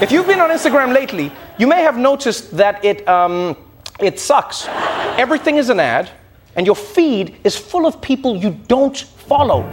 If 0.00 0.12
you've 0.12 0.28
been 0.28 0.40
on 0.40 0.50
Instagram 0.50 0.94
lately, 0.94 1.30
you 1.58 1.66
may 1.66 1.82
have 1.82 1.98
noticed 1.98 2.56
that 2.56 2.84
it, 2.84 3.08
um, 3.08 3.56
it 3.98 4.20
sucks. 4.20 4.68
Everything 5.16 5.58
is 5.58 5.70
an 5.70 5.80
ad, 5.80 6.06
and 6.54 6.66
your 6.66 6.76
feed 6.76 7.34
is 7.44 7.56
full 7.56 7.84
of 7.86 8.00
people 8.00 8.36
you 8.36 8.54
don't 8.68 9.06
follow. 9.28 9.64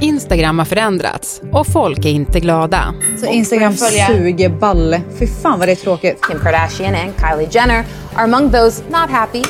Instagram 0.00 0.58
har 0.58 0.66
förändrats 0.66 1.42
och 1.52 1.66
folk 1.66 2.04
är 2.04 2.10
inte 2.10 2.40
glada. 2.40 2.94
Så 3.20 3.26
Instagram 3.26 3.76
suger 3.76 4.48
balle. 4.48 5.00
Fy 5.18 5.26
fan 5.26 5.58
vad 5.58 5.68
det 5.68 5.72
är 5.72 5.76
tråkigt. 5.76 6.26
Kim 6.28 6.38
Kardashian 6.38 6.94
and 6.94 7.12
Kylie 7.20 7.48
Jenner 7.50 7.84
are 8.14 8.24
among 8.24 8.50
those 8.52 8.82
not 8.84 9.10
happy. 9.10 9.42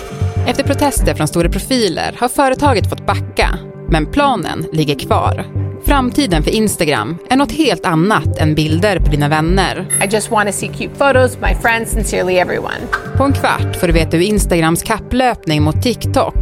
Efter 0.47 0.65
protester 0.65 1.15
från 1.15 1.29
stora 1.29 1.49
profiler 1.49 2.17
har 2.21 2.29
företaget 2.29 2.89
fått 2.91 3.07
backa, 3.07 3.59
men 3.89 4.07
planen 4.07 4.67
ligger 4.73 4.95
kvar. 4.95 5.68
Framtiden 5.89 6.43
för 6.43 6.51
Instagram 6.51 7.19
är 7.31 7.37
något 7.37 7.53
helt 7.53 7.87
annat 7.87 8.39
än 8.39 8.55
bilder 8.55 8.99
på 8.99 9.11
dina 9.11 9.29
vänner. 9.29 9.87
I 10.05 10.15
just 10.15 10.31
want 10.31 10.49
to 10.49 10.53
see 10.53 10.69
cute 10.69 10.95
photos, 10.99 11.39
my 11.41 11.55
friends, 11.55 11.91
sincerely 11.91 12.35
everyone. 12.35 12.77
På 13.17 13.25
en 13.25 13.33
kvart 13.33 13.77
får 13.81 13.87
du 13.87 13.93
veta 13.93 14.17
hur 14.17 14.25
Instagrams 14.25 14.83
kapplöpning 14.83 15.63
mot 15.63 15.83
TikTok 15.83 16.35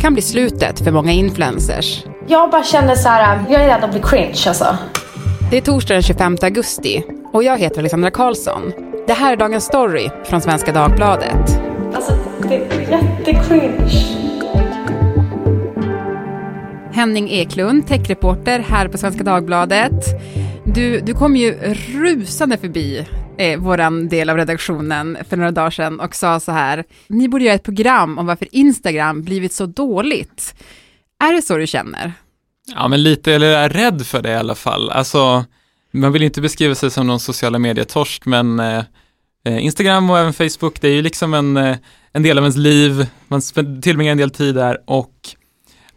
kan 0.00 0.12
bli 0.12 0.22
slutet 0.22 0.84
för 0.84 0.90
många 0.90 1.12
influencers. 1.12 2.04
Jag 2.26 2.50
bara 2.50 2.64
känner 2.64 2.94
så 2.94 3.08
här, 3.08 3.44
jag 3.50 3.62
är 3.62 3.66
rädd 3.66 3.84
att 3.84 3.90
bli 3.90 4.00
cringe 4.00 4.44
alltså. 4.46 4.76
Det 5.50 5.56
är 5.56 5.60
torsdag 5.60 5.94
den 5.94 6.02
25 6.02 6.36
augusti 6.42 7.04
och 7.32 7.42
jag 7.42 7.58
heter 7.58 7.78
Alexandra 7.78 8.10
Karlsson. 8.10 8.72
Det 9.06 9.12
här 9.12 9.32
är 9.32 9.36
Dagens 9.36 9.64
Story 9.64 10.10
från 10.24 10.40
Svenska 10.40 10.72
Dagbladet. 10.72 11.60
Alltså, 11.94 12.12
det 12.48 12.56
är 12.56 12.90
jättecringe. 12.90 14.21
Henning 16.94 17.30
Eklund, 17.30 17.86
techreporter 17.86 18.58
här 18.58 18.88
på 18.88 18.98
Svenska 18.98 19.24
Dagbladet. 19.24 20.04
Du, 20.64 21.00
du 21.00 21.14
kom 21.14 21.36
ju 21.36 21.54
rusande 21.74 22.58
förbi 22.58 23.06
eh, 23.38 23.60
vår 23.60 24.08
del 24.08 24.30
av 24.30 24.36
redaktionen 24.36 25.18
för 25.28 25.36
några 25.36 25.50
dagar 25.50 25.70
sedan 25.70 26.00
och 26.00 26.14
sa 26.14 26.40
så 26.40 26.52
här, 26.52 26.84
ni 27.08 27.28
borde 27.28 27.44
göra 27.44 27.54
ett 27.54 27.62
program 27.62 28.18
om 28.18 28.26
varför 28.26 28.48
Instagram 28.50 29.22
blivit 29.22 29.52
så 29.52 29.66
dåligt. 29.66 30.54
Är 31.24 31.32
det 31.32 31.42
så 31.42 31.56
du 31.56 31.66
känner? 31.66 32.12
Ja, 32.74 32.88
men 32.88 33.02
lite, 33.02 33.32
eller 33.32 33.46
jag 33.46 33.64
är 33.64 33.70
rädd 33.70 34.06
för 34.06 34.22
det 34.22 34.30
i 34.30 34.36
alla 34.36 34.54
fall. 34.54 34.90
Alltså, 34.90 35.44
man 35.90 36.12
vill 36.12 36.22
inte 36.22 36.40
beskriva 36.40 36.74
sig 36.74 36.90
som 36.90 37.06
någon 37.06 37.20
sociala 37.20 37.58
medietorsk, 37.58 38.26
men 38.26 38.60
eh, 38.60 38.84
eh, 39.44 39.64
Instagram 39.64 40.10
och 40.10 40.18
även 40.18 40.32
Facebook, 40.32 40.80
det 40.80 40.88
är 40.88 40.94
ju 40.94 41.02
liksom 41.02 41.34
en, 41.34 41.56
eh, 41.56 41.76
en 42.12 42.22
del 42.22 42.38
av 42.38 42.44
ens 42.44 42.56
liv. 42.56 43.06
Man 43.28 43.40
tillbringar 43.82 44.12
en 44.12 44.18
del 44.18 44.30
tid 44.30 44.54
där 44.54 44.78
och 44.86 45.12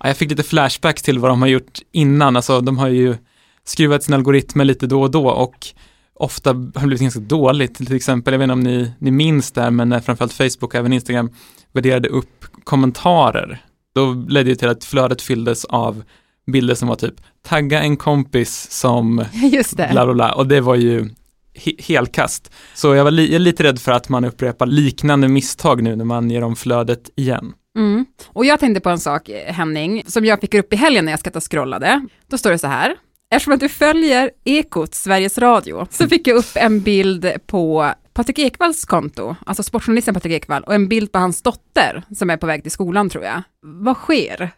jag 0.08 0.18
fick 0.18 0.30
lite 0.30 0.44
flashbacks 0.44 1.04
till 1.04 1.20
vad 1.20 1.32
de 1.32 1.42
har 1.42 1.50
gjort 1.50 1.80
innan. 1.92 2.36
Alltså, 2.36 2.62
de 2.62 2.78
har 2.78 2.88
ju 2.88 3.16
skruvat 3.64 4.04
sina 4.04 4.18
algoritmer 4.18 4.66
lite 4.66 4.88
då 4.88 5.02
och 5.02 5.12
då 5.12 5.30
och 5.30 5.68
ofta 6.14 6.50
har 6.50 6.82
det 6.82 6.88
blivit 6.88 7.02
ganska 7.02 7.20
dåligt. 7.20 7.76
Till 7.76 7.96
exempel, 7.96 8.34
jag 8.34 8.40
vet 8.40 8.44
inte 8.44 8.54
om 8.54 8.60
ni, 8.60 8.92
ni 9.00 9.12
minns 9.12 9.52
det, 9.52 9.72
men 9.72 9.90
när 9.90 10.00
framförallt 10.00 10.34
Facebook 10.34 10.64
och 10.64 10.76
även 10.76 10.94
Instagram 10.94 11.30
värderade 11.72 12.10
upp 12.10 12.46
kommentarer. 12.64 13.62
Då 13.96 14.14
ledde 14.14 14.50
det 14.50 14.56
till 14.56 14.68
att 14.68 14.84
flödet 14.84 15.22
fylldes 15.22 15.66
av 15.66 16.04
bilder 16.52 16.76
som 16.76 16.88
var 16.88 16.96
typ 16.96 17.16
tagga 17.48 17.82
en 17.82 17.98
kompis 17.98 18.68
som 18.72 19.26
Just 19.34 19.78
det. 19.78 19.90
bla 19.92 20.06
bla 20.06 20.14
bla 20.14 20.34
och 20.34 20.48
det 20.48 20.62
var 20.62 20.76
ju 20.76 21.10
he 21.54 21.72
helkast. 21.80 22.52
Så 22.76 22.96
jag 22.96 23.04
var 23.04 23.12
li 23.12 23.34
jag 23.34 23.42
lite 23.42 23.64
rädd 23.64 23.80
för 23.80 23.92
att 23.92 24.10
man 24.10 24.26
upprepar 24.26 24.66
liknande 24.66 25.28
misstag 25.28 25.84
nu 25.84 25.96
när 25.96 26.06
man 26.06 26.30
ger 26.30 26.44
om 26.44 26.56
flödet 26.56 27.10
igen. 27.16 27.54
Mm. 27.76 28.06
Och 28.28 28.46
jag 28.46 28.60
tänkte 28.60 28.82
på 28.82 28.90
en 28.90 29.00
sak, 29.00 29.30
Henning, 29.48 30.04
som 30.08 30.26
jag 30.26 30.42
fick 30.42 30.54
upp 30.54 30.74
i 30.74 30.76
helgen 30.76 31.06
när 31.06 31.12
jag 31.12 31.20
skattade 31.20 31.46
scrollade. 31.46 32.08
Då 32.28 32.38
står 32.38 32.52
det 32.52 32.60
så 32.60 32.68
här. 32.68 32.96
Eftersom 33.30 33.54
att 33.54 33.60
du 33.60 33.70
följer 33.70 34.32
Ekot, 34.44 34.96
Sveriges 34.96 35.38
Radio, 35.38 35.88
så 35.90 36.08
fick 36.08 36.28
jag 36.28 36.38
upp 36.38 36.52
en 36.56 36.82
bild 36.82 37.32
på 37.48 37.92
Patrik 38.14 38.40
Ekvalls 38.40 38.86
konto, 38.86 39.36
alltså 39.46 39.64
sportjournalisten 39.64 40.14
Patrik 40.14 40.34
Ekvall, 40.34 40.64
och 40.64 40.76
en 40.76 40.88
bild 40.88 41.12
på 41.12 41.20
hans 41.20 41.42
dotter 41.42 42.04
som 42.16 42.30
är 42.30 42.38
på 42.38 42.48
väg 42.48 42.62
till 42.64 42.72
skolan 42.72 43.10
tror 43.10 43.24
jag. 43.24 43.42
Vad 43.62 43.96
sker? 43.96 44.52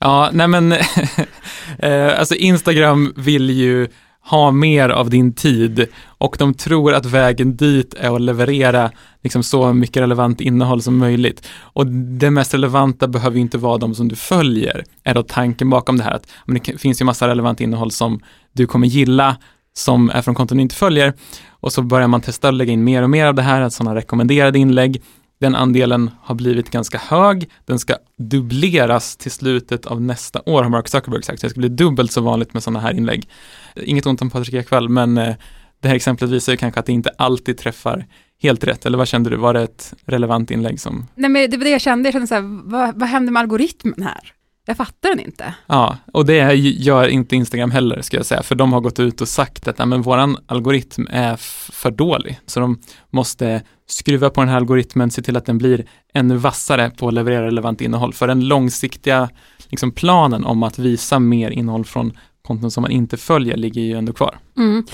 Ja, 0.00 0.30
nej 0.32 0.48
men, 0.48 0.72
eh, 1.78 2.18
alltså 2.18 2.34
Instagram 2.34 3.12
vill 3.16 3.50
ju 3.50 3.88
ha 4.20 4.50
mer 4.50 4.88
av 4.88 5.10
din 5.10 5.34
tid 5.34 5.86
och 6.04 6.36
de 6.38 6.54
tror 6.54 6.94
att 6.94 7.06
vägen 7.06 7.56
dit 7.56 7.94
är 7.94 8.14
att 8.14 8.20
leverera 8.20 8.90
liksom 9.24 9.42
så 9.42 9.72
mycket 9.72 10.02
relevant 10.02 10.40
innehåll 10.40 10.82
som 10.82 10.98
möjligt. 10.98 11.46
Och 11.60 11.86
det 11.86 12.30
mest 12.30 12.54
relevanta 12.54 13.08
behöver 13.08 13.36
ju 13.36 13.40
inte 13.40 13.58
vara 13.58 13.78
de 13.78 13.94
som 13.94 14.08
du 14.08 14.16
följer, 14.16 14.84
är 15.04 15.14
då 15.14 15.22
tanken 15.22 15.70
bakom 15.70 15.96
det 15.96 16.04
här 16.04 16.12
att 16.12 16.26
men 16.46 16.60
det 16.64 16.78
finns 16.78 17.00
ju 17.00 17.04
massa 17.04 17.28
relevant 17.28 17.60
innehåll 17.60 17.90
som 17.90 18.20
du 18.52 18.66
kommer 18.66 18.86
gilla 18.86 19.36
som 19.76 20.10
är 20.10 20.22
från 20.22 20.34
konton 20.34 20.58
du 20.58 20.62
inte 20.62 20.74
följer 20.74 21.12
och 21.50 21.72
så 21.72 21.82
börjar 21.82 22.08
man 22.08 22.20
testa 22.20 22.48
att 22.48 22.54
lägga 22.54 22.72
in 22.72 22.84
mer 22.84 23.02
och 23.02 23.10
mer 23.10 23.26
av 23.26 23.34
det 23.34 23.42
här, 23.42 23.68
sådana 23.68 23.94
rekommenderade 23.94 24.58
inlägg 24.58 25.02
den 25.40 25.54
andelen 25.54 26.10
har 26.22 26.34
blivit 26.34 26.70
ganska 26.70 26.98
hög. 26.98 27.50
Den 27.64 27.78
ska 27.78 27.96
dubbleras 28.18 29.16
till 29.16 29.30
slutet 29.30 29.86
av 29.86 30.02
nästa 30.02 30.40
år 30.46 30.62
har 30.62 30.70
Mark 30.70 30.88
Zuckerberg 30.88 31.22
sagt. 31.22 31.40
Så 31.40 31.46
det 31.46 31.50
ska 31.50 31.60
bli 31.60 31.68
dubbelt 31.68 32.12
så 32.12 32.20
vanligt 32.20 32.54
med 32.54 32.62
sådana 32.62 32.80
här 32.80 32.94
inlägg. 32.94 33.28
Inget 33.76 34.06
ont 34.06 34.22
om 34.22 34.30
Patrik 34.30 34.54
Ekwall, 34.54 34.88
men 34.88 35.18
eh, 35.18 35.34
det 35.80 35.88
här 35.88 35.94
exemplet 35.94 36.30
visar 36.30 36.52
ju 36.52 36.56
kanske 36.56 36.80
att 36.80 36.86
det 36.86 36.92
inte 36.92 37.10
alltid 37.18 37.58
träffar 37.58 38.06
helt 38.42 38.64
rätt. 38.64 38.86
Eller 38.86 38.98
vad 38.98 39.08
kände 39.08 39.30
du? 39.30 39.36
Var 39.36 39.54
det 39.54 39.62
ett 39.62 39.94
relevant 40.06 40.50
inlägg 40.50 40.80
som... 40.80 41.06
Nej, 41.14 41.30
men 41.30 41.50
det 41.50 41.56
var 41.56 41.64
det 41.64 41.70
jag 41.70 41.80
kände. 41.80 42.06
Jag 42.06 42.12
kände 42.12 42.26
så 42.26 42.34
här, 42.34 42.70
vad, 42.70 43.00
vad 43.00 43.08
händer 43.08 43.32
med 43.32 43.40
algoritmen 43.40 44.02
här? 44.02 44.32
Jag 44.66 44.76
fattar 44.76 45.08
den 45.08 45.20
inte. 45.20 45.54
Ja, 45.66 45.96
och 46.12 46.26
det 46.26 46.54
gör 46.54 47.08
inte 47.08 47.36
Instagram 47.36 47.70
heller, 47.70 48.02
ska 48.02 48.16
jag 48.16 48.26
säga, 48.26 48.42
för 48.42 48.54
de 48.54 48.72
har 48.72 48.80
gått 48.80 49.00
ut 49.00 49.20
och 49.20 49.28
sagt 49.28 49.68
att 49.68 49.88
men 49.88 50.02
våran 50.02 50.36
algoritm 50.46 51.06
är 51.10 51.36
för 51.72 51.90
dålig, 51.90 52.40
så 52.46 52.60
de 52.60 52.78
måste 53.10 53.62
skruva 53.86 54.30
på 54.30 54.40
den 54.40 54.48
här 54.48 54.56
algoritmen, 54.56 55.10
se 55.10 55.22
till 55.22 55.36
att 55.36 55.46
den 55.46 55.58
blir 55.58 55.84
ännu 56.14 56.36
vassare 56.36 56.90
på 56.90 57.08
att 57.08 57.14
leverera 57.14 57.46
relevant 57.46 57.80
innehåll, 57.80 58.12
för 58.12 58.28
den 58.28 58.48
långsiktiga 58.48 59.28
liksom, 59.68 59.90
planen 59.90 60.44
om 60.44 60.62
att 60.62 60.78
visa 60.78 61.18
mer 61.18 61.50
innehåll 61.50 61.84
från 61.84 62.12
konton 62.42 62.70
som 62.70 62.82
man 62.82 62.90
inte 62.90 63.16
följer 63.16 63.56
ligger 63.56 63.82
ju 63.82 63.92
ändå 63.92 64.12
kvar. 64.12 64.38
Mm. 64.56 64.86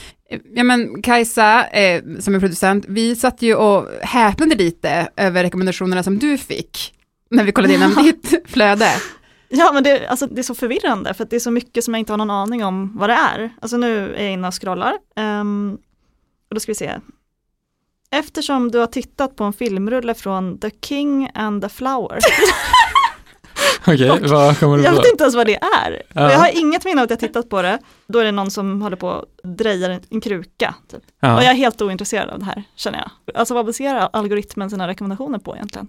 Ja 0.54 0.64
men 0.64 1.02
Kajsa, 1.02 1.66
eh, 1.66 2.02
som 2.18 2.34
är 2.34 2.41
producent, 2.41 2.84
vi 2.88 3.16
satt 3.16 3.42
ju 3.42 3.54
och 3.54 3.88
häpnade 4.02 4.54
lite 4.54 5.08
över 5.16 5.42
rekommendationerna 5.42 6.02
som 6.02 6.18
du 6.18 6.38
fick 6.38 6.94
när 7.30 7.44
vi 7.44 7.52
kollade 7.52 7.74
igenom 7.74 7.94
ditt 8.04 8.42
flöde. 8.46 8.90
Ja 9.48 9.72
men 9.72 9.82
det, 9.82 10.06
alltså, 10.06 10.26
det 10.26 10.40
är 10.40 10.42
så 10.42 10.54
förvirrande 10.54 11.14
för 11.14 11.24
det 11.24 11.36
är 11.36 11.40
så 11.40 11.50
mycket 11.50 11.84
som 11.84 11.94
jag 11.94 11.98
inte 11.98 12.12
har 12.12 12.19
någon 12.19 12.30
aning 12.30 12.64
om 12.64 12.98
vad 12.98 13.10
det 13.10 13.14
är. 13.14 13.50
Alltså 13.60 13.76
nu 13.76 14.14
är 14.14 14.22
jag 14.22 14.32
inne 14.32 14.48
och 14.48 14.62
scrollar. 14.62 14.94
Um, 15.16 15.74
och 16.48 16.54
då 16.54 16.60
ska 16.60 16.70
vi 16.70 16.76
se. 16.76 17.00
Eftersom 18.10 18.70
du 18.70 18.78
har 18.78 18.86
tittat 18.86 19.36
på 19.36 19.44
en 19.44 19.52
filmrulle 19.52 20.14
från 20.14 20.58
The 20.58 20.70
King 20.82 21.30
and 21.34 21.62
the 21.62 21.69
Flower. 21.69 22.19
Okej, 23.86 24.10
okay, 24.10 24.28
vad 24.28 24.58
kommer 24.58 24.76
du 24.76 24.82
Jag 24.82 24.94
på? 24.94 25.00
vet 25.00 25.10
inte 25.10 25.24
ens 25.24 25.34
vad 25.34 25.46
det 25.46 25.56
är. 25.56 26.02
Ja. 26.12 26.32
Jag 26.32 26.38
har 26.38 26.58
inget 26.58 26.84
minne 26.84 27.00
av 27.00 27.04
att 27.04 27.10
jag 27.10 27.20
tittat 27.20 27.48
på 27.48 27.62
det. 27.62 27.78
Då 28.06 28.18
är 28.18 28.24
det 28.24 28.32
någon 28.32 28.50
som 28.50 28.82
håller 28.82 28.96
på 28.96 29.10
att 29.10 29.24
dreja 29.42 30.00
en 30.10 30.20
kruka. 30.20 30.74
Typ. 30.91 31.02
Ja. 31.20 31.36
Och 31.36 31.42
jag 31.42 31.50
är 31.50 31.54
helt 31.54 31.82
ointresserad 31.82 32.30
av 32.30 32.38
det 32.38 32.44
här, 32.44 32.62
känner 32.76 32.98
jag. 32.98 33.36
Alltså 33.36 33.54
vad 33.54 33.66
baserar 33.66 34.08
algoritmen 34.12 34.70
sina 34.70 34.88
rekommendationer 34.88 35.38
på 35.38 35.56
egentligen? 35.56 35.88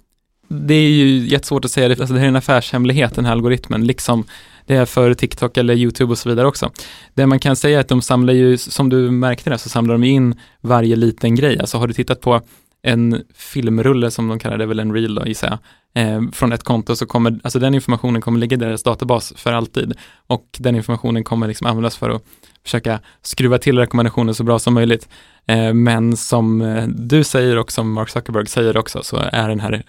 det 0.54 0.74
är 0.74 0.90
ju 0.90 1.28
jättesvårt 1.28 1.66
att 1.66 1.72
säga, 1.72 1.88
det, 1.88 2.00
alltså 2.00 2.14
det 2.14 2.20
här 2.20 2.26
är 2.26 2.30
en 2.30 2.36
affärshemlighet, 2.36 3.16
den 3.16 3.26
här 3.26 3.32
algoritmen, 3.32 3.88
liksom 3.88 4.24
det 4.66 4.76
är 4.76 4.86
för 4.86 5.14
TikTok 5.14 5.58
eller 5.58 5.74
YouTube 5.74 6.12
och 6.12 6.18
så 6.18 6.30
vidare 6.30 6.48
också. 6.48 6.72
Det 7.14 7.26
man 7.26 7.40
kan 7.40 7.56
säga 7.56 7.78
är 7.78 7.82
att 7.82 7.88
de 7.88 8.02
samlar 8.02 8.34
ju, 8.34 8.58
som 8.58 8.90
du 8.90 9.12
märkte 9.12 9.50
där, 9.50 9.58
så 9.58 9.70
samlar 9.70 9.94
de 9.94 10.04
in 10.04 10.40
varje 10.62 10.96
liten 10.96 11.36
grej. 11.36 11.60
Alltså 11.60 11.78
har 11.78 11.88
du 11.88 11.94
tittat 11.94 12.22
på 12.22 12.42
en 12.84 13.24
filmrulle 13.36 14.12
som 14.12 14.28
de 14.28 14.40
kallar 14.40 14.58
det, 14.58 14.66
väl 14.66 14.80
en 14.80 14.94
reel 14.94 15.16
då 15.16 15.28
gissar 15.28 15.60
jag, 15.94 16.04
eh, 16.04 16.22
från 16.32 16.52
ett 16.52 16.64
konto 16.64 16.96
så 16.96 17.06
kommer, 17.06 17.40
alltså 17.44 17.60
den 17.60 17.76
informationen 17.76 18.22
kommer 18.22 18.40
ligga 18.40 18.56
i 18.56 18.60
deras 18.60 18.84
databas 18.84 19.34
för 19.38 19.54
alltid 19.54 19.94
och 20.28 20.46
den 20.60 20.76
informationen 20.76 21.24
kommer 21.24 21.48
liksom 21.48 21.68
användas 21.68 21.98
för 21.98 22.10
att 22.10 22.24
försöka 22.64 23.00
skruva 23.22 23.58
till 23.58 23.78
rekommendationer 23.78 24.34
så 24.34 24.44
bra 24.44 24.60
som 24.60 24.74
möjligt. 24.74 25.10
Eh, 25.48 25.74
men 25.74 26.18
som 26.18 26.62
eh, 26.62 26.88
du 26.88 27.24
säger 27.24 27.58
och 27.58 27.72
som 27.72 27.92
Mark 27.92 28.10
Zuckerberg 28.10 28.48
säger 28.48 28.78
också 28.78 29.04
så 29.04 29.18
är 29.18 29.50
den 29.50 29.60
här 29.60 29.84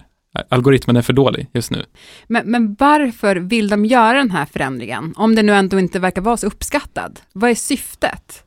algoritmen 0.49 0.97
är 0.97 1.03
för 1.03 1.12
dålig 1.12 1.49
just 1.53 1.71
nu. 1.71 1.85
Men, 2.27 2.50
men, 2.50 2.77
varför 2.79 3.37
vill 3.37 3.69
de 3.69 3.85
göra 3.85 4.19
den 4.19 4.31
här 4.31 4.47
förändringen? 4.47 5.15
Om 5.17 5.35
det 5.35 5.43
nu 5.43 5.53
ändå 5.53 5.79
inte 5.79 5.99
verkar 5.99 6.23
vara 6.23 6.37
så 6.37 6.47
uppskattad. 6.47 7.21
Vad 7.33 7.50
är 7.50 7.55
syftet? 7.55 8.44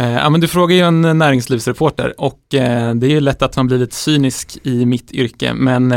Eh, 0.00 0.12
ja, 0.12 0.30
men 0.30 0.40
du 0.40 0.48
frågar 0.48 0.76
ju 0.76 0.82
en 0.82 1.04
eh, 1.04 1.14
näringslivsreporter 1.14 2.20
och 2.20 2.54
eh, 2.54 2.94
det 2.94 3.06
är 3.06 3.10
ju 3.10 3.20
lätt 3.20 3.42
att 3.42 3.56
man 3.56 3.66
blir 3.66 3.78
lite 3.78 3.94
cynisk 3.94 4.58
i 4.62 4.86
mitt 4.86 5.12
yrke, 5.12 5.54
men 5.54 5.88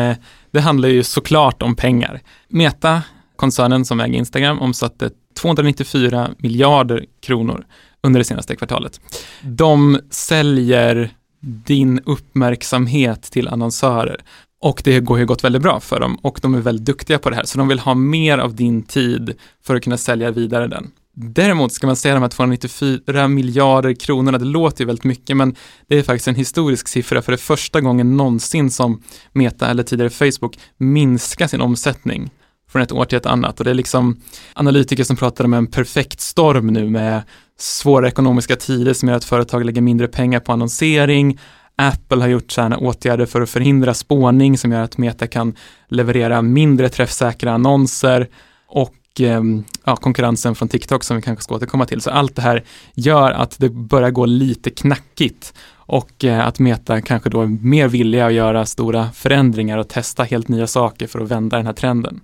det 0.51 0.59
handlar 0.59 0.89
ju 0.89 1.03
såklart 1.03 1.61
om 1.61 1.75
pengar. 1.75 2.21
Meta, 2.47 3.01
koncernen 3.35 3.85
som 3.85 3.99
äger 3.99 4.17
Instagram, 4.17 4.59
omsatte 4.59 5.09
294 5.39 6.29
miljarder 6.37 7.05
kronor 7.21 7.65
under 8.03 8.19
det 8.19 8.23
senaste 8.23 8.55
kvartalet. 8.55 9.01
De 9.41 9.99
säljer 10.09 11.09
din 11.41 11.99
uppmärksamhet 12.05 13.21
till 13.21 13.47
annonsörer. 13.47 14.21
Och 14.61 14.81
det 14.83 14.99
går 14.99 15.19
ju 15.19 15.25
gått 15.25 15.43
väldigt 15.43 15.61
bra 15.61 15.79
för 15.79 15.99
dem 15.99 16.15
och 16.15 16.39
de 16.41 16.55
är 16.55 16.59
väldigt 16.59 16.85
duktiga 16.85 17.19
på 17.19 17.29
det 17.29 17.35
här, 17.35 17.43
så 17.43 17.57
de 17.57 17.67
vill 17.67 17.79
ha 17.79 17.93
mer 17.93 18.37
av 18.37 18.55
din 18.55 18.83
tid 18.83 19.33
för 19.63 19.75
att 19.75 19.83
kunna 19.83 19.97
sälja 19.97 20.31
vidare 20.31 20.67
den. 20.67 20.91
Däremot 21.21 21.71
ska 21.73 21.87
man 21.87 21.95
säga 21.95 22.13
de 22.13 22.21
här 22.21 22.29
294 22.29 23.27
miljarder 23.27 23.93
kronorna, 23.93 24.37
det 24.37 24.45
låter 24.45 24.81
ju 24.81 24.85
väldigt 24.85 25.03
mycket, 25.03 25.37
men 25.37 25.55
det 25.87 25.97
är 25.97 26.03
faktiskt 26.03 26.27
en 26.27 26.35
historisk 26.35 26.87
siffra 26.87 27.21
för 27.21 27.31
det 27.31 27.37
första 27.37 27.81
gången 27.81 28.17
någonsin 28.17 28.71
som 28.71 29.03
Meta 29.33 29.67
eller 29.67 29.83
tidigare 29.83 30.09
Facebook 30.09 30.59
minskar 30.77 31.47
sin 31.47 31.61
omsättning 31.61 32.29
från 32.69 32.81
ett 32.81 32.91
år 32.91 33.05
till 33.05 33.17
ett 33.17 33.25
annat. 33.25 33.59
Och 33.59 33.63
det 33.63 33.69
är 33.69 33.75
liksom 33.75 34.21
analytiker 34.53 35.03
som 35.03 35.15
pratar 35.15 35.45
om 35.45 35.53
en 35.53 35.67
perfekt 35.67 36.21
storm 36.21 36.67
nu 36.67 36.89
med 36.89 37.21
svåra 37.57 38.07
ekonomiska 38.07 38.55
tider 38.55 38.93
som 38.93 39.09
gör 39.09 39.15
att 39.15 39.25
företag 39.25 39.65
lägger 39.65 39.81
mindre 39.81 40.07
pengar 40.07 40.39
på 40.39 40.51
annonsering. 40.51 41.39
Apple 41.75 42.21
har 42.21 42.27
gjort 42.27 42.51
sådana 42.51 42.77
åtgärder 42.77 43.25
för 43.25 43.41
att 43.41 43.49
förhindra 43.49 43.93
spårning 43.93 44.57
som 44.57 44.71
gör 44.71 44.81
att 44.81 44.97
Meta 44.97 45.27
kan 45.27 45.55
leverera 45.89 46.41
mindre 46.41 46.89
träffsäkra 46.89 47.51
annonser 47.51 48.27
och 48.67 48.93
Ehm, 49.19 49.63
ja, 49.83 49.95
konkurrensen 49.95 50.55
från 50.55 50.67
TikTok 50.67 51.03
som 51.03 51.15
vi 51.15 51.21
kanske 51.21 51.43
ska 51.43 51.55
återkomma 51.55 51.85
till. 51.85 52.01
Så 52.01 52.09
allt 52.09 52.35
det 52.35 52.41
här 52.41 52.63
gör 52.93 53.31
att 53.31 53.59
det 53.59 53.69
börjar 53.69 54.11
gå 54.11 54.25
lite 54.25 54.69
knackigt 54.69 55.53
och 55.71 56.23
eh, 56.23 56.47
att 56.47 56.59
Meta 56.59 57.01
kanske 57.01 57.29
då 57.29 57.41
är 57.41 57.47
mer 57.47 57.87
villiga 57.87 58.25
att 58.25 58.33
göra 58.33 58.65
stora 58.65 59.11
förändringar 59.11 59.77
och 59.77 59.89
testa 59.89 60.23
helt 60.23 60.47
nya 60.47 60.67
saker 60.67 61.07
för 61.07 61.19
att 61.19 61.31
vända 61.31 61.57
den 61.57 61.65
här 61.65 61.73
trenden. 61.73 62.21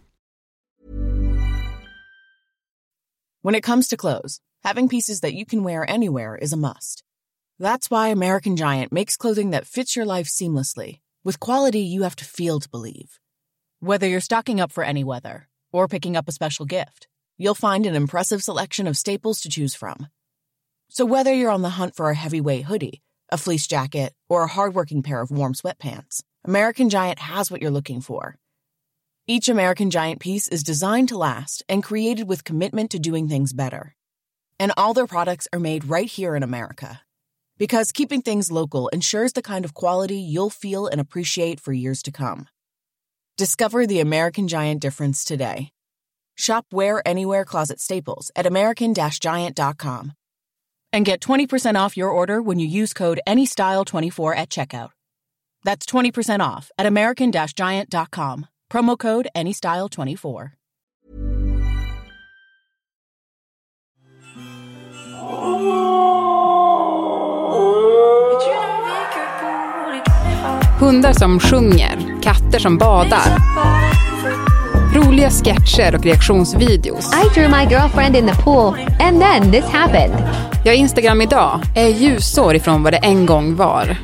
When 3.44 3.56
it 3.56 3.65
comes 3.65 3.88
to 3.88 3.98
clothes, 3.98 4.38
having 4.63 4.89
pieces 4.89 5.21
that 5.21 5.31
you 5.31 5.45
can 5.45 5.63
wear 5.63 5.86
anywhere 5.95 6.44
is 6.44 6.53
a 6.53 6.57
must. 6.57 7.01
That's 7.59 7.91
why 7.91 8.12
American 8.12 8.56
Giant 8.56 8.91
makes 8.91 9.18
clothing 9.18 9.51
that 9.51 9.68
fits 9.68 9.98
your 9.98 10.18
life 10.18 10.30
seamlessly, 10.30 11.00
with 11.24 11.39
quality 11.39 11.80
you 11.80 12.03
have 12.03 12.15
to 12.15 12.25
feel 12.25 12.59
to 12.59 12.69
believe. 12.69 13.19
Whether 13.80 14.07
you're 14.07 14.19
stocking 14.19 14.59
up 14.62 14.71
for 14.71 14.83
any 14.83 15.03
weather 15.03 15.48
or 15.75 15.89
picking 15.89 16.16
up 16.16 16.30
a 16.30 16.31
special 16.31 16.66
gift, 16.66 17.10
you'll 17.38 17.54
find 17.54 17.86
an 17.86 17.95
impressive 17.95 18.42
selection 18.42 18.88
of 18.88 18.95
staples 18.95 19.42
to 19.42 19.50
choose 19.50 19.75
from. 19.75 20.07
So 20.89 21.06
whether 21.06 21.33
you're 21.33 21.51
on 21.51 21.63
the 21.63 21.77
hunt 21.77 21.95
for 21.95 22.10
a 22.10 22.16
heavyweight 22.16 22.63
hoodie, 22.63 23.01
a 23.30 23.38
fleece 23.38 23.68
jacket, 23.68 24.13
or 24.30 24.44
a 24.44 24.48
hardworking 24.48 25.04
pair 25.04 25.19
of 25.19 25.31
warm 25.31 25.54
sweatpants, 25.54 26.24
American 26.45 26.89
Giant 26.89 27.19
has 27.19 27.51
what 27.51 27.62
you're 27.62 27.72
looking 27.72 28.00
for. 28.00 28.38
Each 29.27 29.50
American 29.50 29.89
Giant 29.89 30.22
piece 30.22 30.48
is 30.48 30.63
designed 30.63 31.10
to 31.10 31.18
last 31.18 31.62
and 31.68 31.83
created 31.83 32.30
with 32.30 32.45
commitment 32.45 32.92
to 32.92 33.00
doing 33.00 33.27
things 33.27 33.51
better. 33.51 33.95
And 34.57 34.72
all 34.77 34.94
their 34.94 35.07
products 35.07 35.50
are 35.51 35.60
made 35.60 35.86
right 35.86 36.10
here 36.10 36.38
in 36.38 36.44
America. 36.44 37.01
Because 37.57 37.92
keeping 37.92 38.22
things 38.22 38.50
local 38.50 38.88
ensures 38.89 39.33
the 39.33 39.42
kind 39.42 39.66
of 39.66 39.74
quality 39.74 40.18
you'll 40.18 40.50
feel 40.50 40.88
and 40.88 41.01
appreciate 41.01 41.60
for 41.60 41.74
years 41.74 42.01
to 42.04 42.12
come. 42.12 42.48
Discover 43.37 43.87
the 43.87 43.99
American 43.99 44.47
Giant 44.47 44.81
difference 44.81 45.25
today. 45.25 45.71
Shop 46.35 46.65
Wear 46.71 47.01
Anywhere 47.05 47.43
Closet 47.43 47.81
Staples 47.81 48.31
at 48.33 48.45
American 48.45 48.93
Giant.com. 48.93 50.13
And 50.93 51.03
get 51.03 51.19
20% 51.19 51.75
off 51.75 51.97
your 51.97 52.09
order 52.09 52.41
when 52.41 52.59
you 52.59 52.67
use 52.67 52.93
code 52.93 53.19
ANYSTYLE24 53.27 54.37
at 54.37 54.49
checkout. 54.49 54.91
That's 55.65 55.85
20% 55.85 56.39
off 56.39 56.71
at 56.77 56.85
American 56.85 57.33
Giant.com. 57.33 58.45
Promo 58.71 58.97
code 58.97 59.27
ANYSTYLE24. 59.35 60.51
Hundar 70.79 71.13
som 71.13 71.39
sjunger, 71.39 72.14
katter 72.25 72.60
som 72.60 72.77
badar. 72.77 73.38
Roliga 74.95 75.30
sketcher 75.30 75.95
och 75.95 76.04
reaktionsvideos. 76.04 77.13
I 77.13 77.39
drew 77.39 77.50
my 77.50 77.66
girlfriend 77.69 78.16
in 78.16 78.27
the 78.27 78.36
pool, 78.44 78.75
and 79.00 79.22
then 79.22 79.51
this 79.51 79.66
happened. 79.66 80.13
Ja, 80.63 80.74
Instagram 80.74 81.22
idag 81.22 81.62
är 81.75 81.88
ljusår 81.88 82.56
ifrån 82.56 82.83
vad 82.83 82.94
det 82.94 82.98
en 82.98 83.25
gång 83.25 83.56
var. 83.56 83.98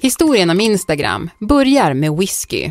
Historien 0.00 0.50
om 0.50 0.60
Instagram 0.60 1.30
börjar 1.38 1.94
med 1.94 2.16
whisky. 2.16 2.70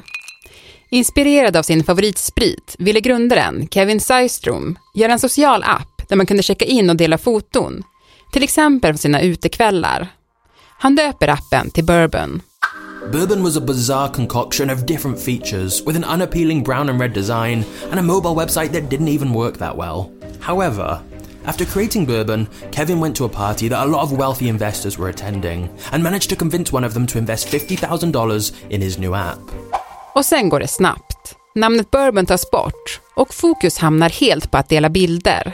Inspirerad 0.90 1.58
av 1.58 1.64
sin 1.64 1.84
favoritsprit 1.84 2.76
ville 2.80 3.00
grundaren, 3.00 3.68
Kevin 3.68 4.00
Systrom, 4.00 4.78
göra 4.94 5.12
en 5.12 5.20
social 5.20 5.64
app 5.64 5.95
där 6.10 6.16
man 6.16 6.26
kunde 6.26 6.44
checka 6.44 6.66
in 6.66 6.90
och 6.90 6.96
dela 6.96 7.18
foton, 7.18 7.84
till 8.34 8.44
exempel 8.44 8.92
från 8.94 8.98
sina 8.98 9.22
utekvällar. 9.22 10.08
Han 10.78 10.96
döper 10.96 11.28
appen 11.28 11.70
till 11.70 11.86
Bourbon. 11.86 12.42
Bourbon 13.12 13.44
was 13.44 13.58
a 13.58 13.62
bizarre 13.62 14.10
concoction 14.14 14.70
of 14.70 14.86
different 14.86 15.20
features, 15.20 15.84
with 15.86 15.96
an 15.96 16.04
unappealing 16.04 16.64
brown 16.64 16.90
and 16.90 17.02
red 17.02 17.14
design, 17.14 17.64
and 17.92 18.00
a 18.00 18.04
mobile 18.04 18.46
website 18.46 18.74
that 18.74 18.90
didn't 18.90 19.10
even 19.10 19.34
work 19.34 19.58
that 19.58 19.78
well. 19.78 20.10
However, 20.42 21.00
after 21.46 21.66
creating 21.66 22.06
Bourbon, 22.06 22.48
Kevin 22.72 23.00
went 23.00 23.16
to 23.16 23.26
a 23.26 23.30
party 23.30 23.70
that 23.70 23.84
a 23.84 23.86
lot 23.86 24.04
of 24.04 24.12
wealthy 24.12 24.48
investors 24.48 24.98
were 24.98 25.10
attending, 25.10 25.70
and 25.92 26.04
managed 26.04 26.30
to 26.30 26.36
convince 26.36 26.76
one 26.76 26.88
of 26.88 26.94
them 26.94 27.08
to 27.08 27.18
invest 27.18 27.48
$50,000 27.48 28.54
in 28.70 28.82
his 28.82 28.98
new 28.98 29.16
app. 29.16 29.40
Och 30.16 30.26
sen 30.26 30.50
går 30.50 30.60
det 30.60 30.68
snabbt. 30.68 31.36
Namnet 31.56 31.92
Bourbon 31.92 32.26
tas 32.26 32.52
bort 32.52 33.02
och 33.16 33.34
fokus 33.34 33.78
hamnar 33.78 34.10
helt 34.10 34.52
på 34.52 34.58
att 34.58 34.70
dela 34.70 34.90
bilder. 34.90 35.54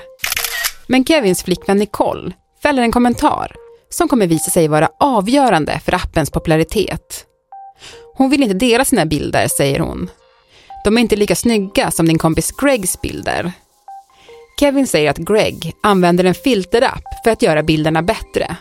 Men 0.92 1.06
Kevins 1.06 1.44
flickvän 1.44 1.78
Nicole 1.78 2.32
fäller 2.64 2.82
en 2.82 2.92
kommentar 2.92 3.56
som 3.90 4.08
kommer 4.08 4.28
visa 4.28 4.52
sig 4.52 4.68
vara 4.68 4.90
avgörande 5.00 5.80
för 5.86 5.96
appens 5.96 6.30
popularitet. 6.30 7.26
Hon 8.16 8.30
vill 8.30 8.44
inte 8.44 8.66
dela 8.66 8.86
sina 8.86 9.06
bilder, 9.06 9.48
säger 9.48 9.80
hon. 9.80 10.10
De 10.84 10.98
är 10.98 11.02
inte 11.02 11.16
lika 11.16 11.36
snygga 11.36 11.92
som 11.92 12.08
din 12.08 12.18
kompis 12.18 12.52
Gregs 12.52 13.02
bilder. 13.02 13.52
Kevin 14.60 14.88
säger 14.88 15.10
att 15.10 15.18
Greg 15.18 15.74
använder 15.84 16.24
en 16.24 16.34
filterapp 16.34 17.24
för 17.24 17.32
att 17.32 17.42
göra 17.42 17.64
bilderna 17.64 18.02
bättre. 18.02 18.56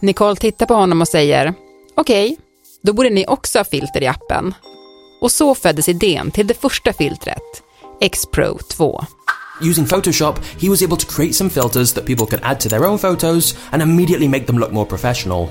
Nicole 0.00 0.36
tittar 0.36 0.66
på 0.66 0.74
honom 0.74 1.00
och 1.00 1.08
säger 1.08 1.54
Okej, 1.94 2.36
då 2.82 2.92
borde 2.92 3.10
ni 3.10 3.26
också 3.26 3.58
ha 3.58 3.64
filter 3.64 4.02
i 4.02 4.06
appen. 4.06 4.54
Och 5.20 5.32
så 5.32 5.54
föddes 5.54 5.88
idén 5.88 6.30
till 6.30 6.46
det 6.46 6.60
första 6.60 6.92
filtret, 6.92 7.62
X-Pro 8.00 8.58
2. 8.58 9.04
Using 9.62 9.86
Photoshop, 9.86 10.38
he 10.60 10.68
was 10.68 10.82
able 10.82 10.96
to 10.96 11.06
create 11.06 11.34
some 11.34 11.50
filters 11.50 11.92
that 11.92 12.06
people 12.06 12.26
could 12.26 12.40
add 12.42 12.60
to 12.60 12.68
their 12.68 12.86
own 12.86 12.98
photos 12.98 13.54
and 13.72 13.82
immediately 13.82 14.28
make 14.28 14.46
them 14.46 14.58
look 14.58 14.72
more 14.72 14.86
professional. 14.86 15.48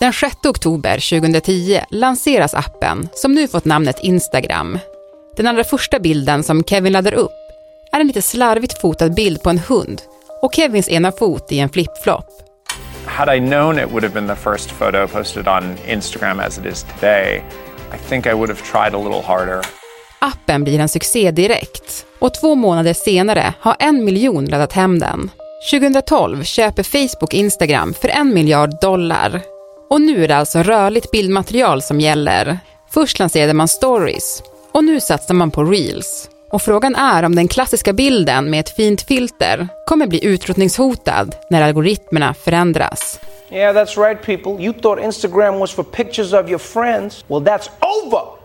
Den 0.00 0.12
6 0.12 0.36
oktober 0.46 0.98
2010 0.98 1.80
lanseras 1.90 2.54
appen 2.54 3.08
som 3.14 3.32
nu 3.32 3.48
fått 3.48 3.64
namnet 3.64 3.96
Instagram. 4.02 4.78
Den 5.36 5.46
allra 5.46 5.64
första 5.64 5.98
bilden 5.98 6.42
som 6.42 6.64
Kevin 6.64 6.92
laddar 6.92 7.14
upp 7.14 7.32
är 7.92 8.00
en 8.00 8.06
lite 8.06 8.22
slarvigt 8.22 8.80
fotad 8.80 9.14
bild 9.14 9.42
på 9.42 9.50
en 9.50 9.58
hund 9.58 10.02
och 10.42 10.54
Kevins 10.54 10.88
ena 10.88 11.12
fot 11.12 11.52
i 11.52 11.58
en 11.58 11.68
flipflop. 11.68 12.26
Had 13.06 13.36
I 13.36 13.40
known 13.40 13.78
it 13.78 13.90
would 13.90 14.02
have 14.02 14.14
been 14.14 14.36
the 14.36 14.50
first 14.50 14.70
photo 14.70 15.06
posted 15.06 15.48
on 15.48 15.76
Instagram 15.86 16.46
as 16.46 16.58
it 16.58 16.66
is 16.66 16.86
today, 16.94 17.44
I 17.92 17.98
think 18.08 18.26
I 18.26 18.34
would 18.34 18.48
have 18.48 18.62
tried 18.62 18.94
a 18.94 18.98
little 18.98 19.22
harder. 19.22 19.79
Appen 20.22 20.64
blir 20.64 20.80
en 20.80 20.88
succé 20.88 21.30
direkt 21.30 22.06
och 22.18 22.34
två 22.34 22.54
månader 22.54 22.92
senare 22.92 23.54
har 23.60 23.76
en 23.78 24.04
miljon 24.04 24.44
laddat 24.44 24.72
hem 24.72 24.98
den. 24.98 25.30
2012 25.70 26.44
köper 26.44 26.82
Facebook 26.82 27.34
Instagram 27.34 27.94
för 27.94 28.08
en 28.08 28.34
miljard 28.34 28.80
dollar. 28.80 29.42
Och 29.90 30.00
nu 30.00 30.24
är 30.24 30.28
det 30.28 30.36
alltså 30.36 30.62
rörligt 30.62 31.10
bildmaterial 31.10 31.82
som 31.82 32.00
gäller. 32.00 32.58
Först 32.90 33.18
lanserade 33.18 33.54
man 33.54 33.68
stories 33.68 34.42
och 34.72 34.84
nu 34.84 35.00
satsar 35.00 35.34
man 35.34 35.50
på 35.50 35.64
reels. 35.64 36.30
Och 36.50 36.62
frågan 36.62 36.94
är 36.94 37.22
om 37.22 37.34
den 37.34 37.48
klassiska 37.48 37.92
bilden 37.92 38.50
med 38.50 38.60
ett 38.60 38.76
fint 38.76 39.02
filter 39.02 39.68
kommer 39.86 40.06
bli 40.06 40.24
utrotningshotad 40.24 41.34
när 41.50 41.62
algoritmerna 41.62 42.34
förändras. 42.34 43.20
Yeah, 43.50 43.76
that's 43.76 44.08
right, 44.08 44.22
people. 44.22 44.64
You 44.64 44.72
thought 44.72 45.04
Instagram 45.04 45.58
was 45.58 45.70
for 45.70 45.82
pictures 45.82 46.32
of 46.32 46.48
your 46.48 46.58
friends. 46.58 47.24
Well, 47.28 47.44
that's 47.44 47.68
over. 47.80 48.40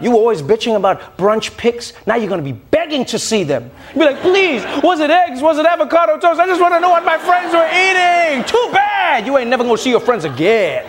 You 0.00 0.10
were 0.10 0.18
always 0.18 0.42
bitching 0.42 0.76
about 0.76 1.16
brunch 1.16 1.56
pics. 1.56 1.92
Now 2.06 2.16
you're 2.16 2.28
going 2.28 2.44
to 2.44 2.52
be 2.52 2.58
begging 2.70 3.04
to 3.06 3.18
see 3.18 3.44
them. 3.44 3.70
You'll 3.94 4.06
be 4.06 4.12
like, 4.12 4.22
please, 4.22 4.62
was 4.82 5.00
it 5.00 5.10
eggs? 5.10 5.40
Was 5.42 5.58
it 5.58 5.66
avocado 5.66 6.18
toast? 6.18 6.40
I 6.40 6.46
just 6.46 6.60
want 6.60 6.74
to 6.74 6.80
know 6.80 6.90
what 6.90 7.04
my 7.04 7.18
friends 7.18 7.52
were 7.52 7.68
eating. 7.84 8.44
Too 8.44 8.68
bad. 8.72 9.26
You 9.26 9.38
ain't 9.38 9.50
never 9.50 9.64
going 9.64 9.76
to 9.76 9.82
see 9.82 9.90
your 9.90 10.00
friends 10.00 10.24
again. 10.24 10.84